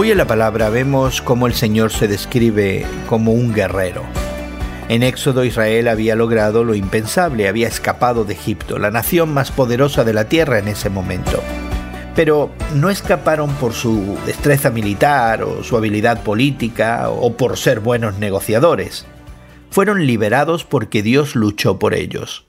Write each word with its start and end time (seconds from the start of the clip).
Hoy 0.00 0.12
en 0.12 0.18
la 0.18 0.28
palabra 0.28 0.70
vemos 0.70 1.20
cómo 1.20 1.48
el 1.48 1.54
Señor 1.54 1.90
se 1.90 2.06
describe 2.06 2.86
como 3.08 3.32
un 3.32 3.52
guerrero. 3.52 4.04
En 4.88 5.02
Éxodo 5.02 5.44
Israel 5.44 5.88
había 5.88 6.14
logrado 6.14 6.62
lo 6.62 6.76
impensable, 6.76 7.48
había 7.48 7.66
escapado 7.66 8.24
de 8.24 8.34
Egipto, 8.34 8.78
la 8.78 8.92
nación 8.92 9.34
más 9.34 9.50
poderosa 9.50 10.04
de 10.04 10.12
la 10.12 10.28
tierra 10.28 10.60
en 10.60 10.68
ese 10.68 10.88
momento. 10.88 11.42
Pero 12.14 12.52
no 12.76 12.90
escaparon 12.90 13.52
por 13.54 13.72
su 13.72 14.16
destreza 14.24 14.70
militar 14.70 15.42
o 15.42 15.64
su 15.64 15.76
habilidad 15.76 16.22
política 16.22 17.10
o 17.10 17.36
por 17.36 17.56
ser 17.56 17.80
buenos 17.80 18.20
negociadores. 18.20 19.04
Fueron 19.68 20.06
liberados 20.06 20.62
porque 20.62 21.02
Dios 21.02 21.34
luchó 21.34 21.80
por 21.80 21.94
ellos. 21.94 22.46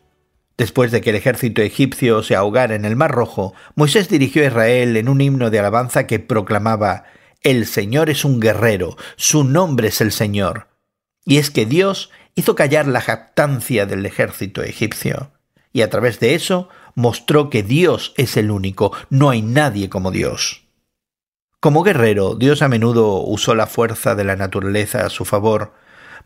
Después 0.55 0.91
de 0.91 1.01
que 1.01 1.09
el 1.09 1.15
ejército 1.15 1.63
egipcio 1.63 2.21
se 2.21 2.35
ahogara 2.35 2.75
en 2.75 2.85
el 2.85 2.95
Mar 2.95 3.09
Rojo, 3.11 3.55
Moisés 3.73 4.07
dirigió 4.07 4.43
a 4.43 4.47
Israel 4.47 4.95
en 4.97 5.09
un 5.09 5.19
himno 5.19 5.49
de 5.49 5.57
alabanza 5.57 6.05
que 6.05 6.19
proclamaba 6.19 7.05
El 7.41 7.67
Señor 7.67 8.09
es 8.09 8.25
un 8.25 8.41
guerrero, 8.41 8.97
su 9.15 9.45
nombre 9.45 9.87
es 9.87 10.01
el 10.01 10.11
Señor. 10.11 10.67
Y 11.23 11.37
es 11.37 11.49
que 11.49 11.65
Dios 11.65 12.09
hizo 12.35 12.53
callar 12.53 12.85
la 12.85 12.99
jactancia 12.99 13.85
del 13.85 14.05
ejército 14.05 14.61
egipcio, 14.61 15.31
y 15.71 15.81
a 15.81 15.89
través 15.89 16.19
de 16.19 16.35
eso 16.35 16.67
mostró 16.95 17.49
que 17.49 17.63
Dios 17.63 18.13
es 18.17 18.35
el 18.35 18.51
único, 18.51 18.91
no 19.09 19.29
hay 19.29 19.41
nadie 19.41 19.89
como 19.89 20.11
Dios. 20.11 20.63
Como 21.61 21.83
guerrero, 21.83 22.35
Dios 22.35 22.61
a 22.61 22.67
menudo 22.67 23.21
usó 23.21 23.55
la 23.55 23.67
fuerza 23.67 24.15
de 24.15 24.25
la 24.25 24.35
naturaleza 24.35 25.05
a 25.05 25.09
su 25.09 25.23
favor, 25.23 25.73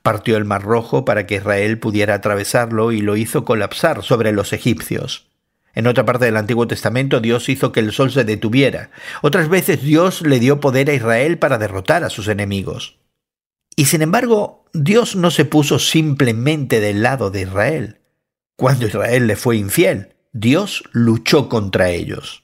partió 0.02 0.36
el 0.36 0.46
Mar 0.46 0.64
Rojo 0.64 1.06
para 1.06 1.28
que 1.28 1.36
Israel 1.36 1.78
pudiera 1.78 2.16
atravesarlo 2.16 2.92
y 2.92 3.02
lo 3.02 3.18
hizo 3.18 3.46
colapsar 3.46 4.02
sobre 4.02 4.32
los 4.32 4.52
egipcios. 4.52 5.28
En 5.74 5.88
otra 5.88 6.06
parte 6.06 6.26
del 6.26 6.38
Antiguo 6.38 6.68
Testamento 6.68 7.20
Dios 7.20 7.50
hizo 7.50 7.72
que 7.72 7.80
el 7.80 7.92
sol 7.92 8.12
se 8.12 8.24
detuviera. 8.24 8.92
Otras 9.22 9.50
veces 9.50 9.82
Dios 9.82 10.22
le 10.22 10.40
dio 10.40 10.60
poder 10.60 10.90
a 10.90 10.94
Israel 10.94 11.40
para 11.40 11.58
derrotar 11.58 12.04
a 12.04 12.10
sus 12.10 12.28
enemigos. 12.28 13.00
Y 13.76 13.86
sin 13.86 14.02
embargo, 14.04 14.66
Dios 14.74 15.16
no 15.16 15.32
se 15.32 15.46
puso 15.46 15.80
simplemente 15.80 16.80
del 16.80 17.02
lado 17.02 17.32
de 17.32 17.42
Israel. 17.42 18.02
Cuando 18.56 18.86
Israel 18.86 19.26
le 19.28 19.36
fue 19.36 19.58
infiel, 19.58 20.16
Dios 20.32 20.84
luchó 20.92 21.50
contra 21.50 21.90
ellos. 21.90 22.44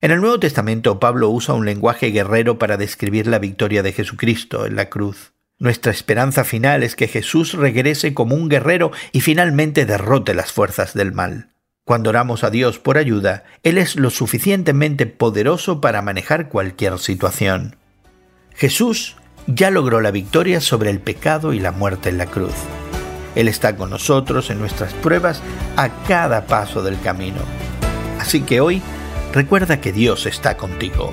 En 0.00 0.10
el 0.10 0.20
Nuevo 0.20 0.40
Testamento 0.40 0.98
Pablo 0.98 1.30
usa 1.30 1.54
un 1.54 1.64
lenguaje 1.64 2.08
guerrero 2.08 2.58
para 2.58 2.76
describir 2.76 3.26
la 3.26 3.38
victoria 3.38 3.82
de 3.82 3.92
Jesucristo 3.92 4.66
en 4.66 4.76
la 4.76 4.88
cruz. 4.88 5.32
Nuestra 5.58 5.92
esperanza 5.92 6.42
final 6.42 6.82
es 6.82 6.96
que 6.96 7.06
Jesús 7.06 7.54
regrese 7.54 8.14
como 8.14 8.34
un 8.34 8.48
guerrero 8.48 8.90
y 9.12 9.20
finalmente 9.20 9.86
derrote 9.86 10.34
las 10.34 10.50
fuerzas 10.50 10.94
del 10.94 11.12
mal. 11.12 11.51
Cuando 11.84 12.10
oramos 12.10 12.44
a 12.44 12.50
Dios 12.50 12.78
por 12.78 12.96
ayuda, 12.96 13.42
Él 13.64 13.76
es 13.76 13.96
lo 13.96 14.10
suficientemente 14.10 15.06
poderoso 15.06 15.80
para 15.80 16.00
manejar 16.00 16.48
cualquier 16.48 16.98
situación. 17.00 17.76
Jesús 18.54 19.16
ya 19.48 19.70
logró 19.72 20.00
la 20.00 20.12
victoria 20.12 20.60
sobre 20.60 20.90
el 20.90 21.00
pecado 21.00 21.52
y 21.52 21.58
la 21.58 21.72
muerte 21.72 22.08
en 22.08 22.18
la 22.18 22.26
cruz. 22.26 22.54
Él 23.34 23.48
está 23.48 23.74
con 23.76 23.90
nosotros 23.90 24.50
en 24.50 24.60
nuestras 24.60 24.94
pruebas 24.94 25.42
a 25.76 25.88
cada 26.06 26.46
paso 26.46 26.84
del 26.84 27.00
camino. 27.00 27.40
Así 28.20 28.42
que 28.42 28.60
hoy 28.60 28.80
recuerda 29.32 29.80
que 29.80 29.92
Dios 29.92 30.26
está 30.26 30.56
contigo. 30.56 31.12